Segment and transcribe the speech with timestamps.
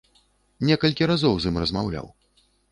[0.69, 2.13] Некалькі разоў з ім размаўляў.